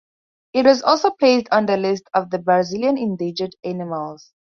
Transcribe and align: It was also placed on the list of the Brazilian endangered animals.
It 0.53 0.65
was 0.65 0.81
also 0.81 1.11
placed 1.11 1.47
on 1.51 1.67
the 1.67 1.77
list 1.77 2.09
of 2.15 2.31
the 2.31 2.39
Brazilian 2.39 2.97
endangered 2.97 3.55
animals. 3.63 4.33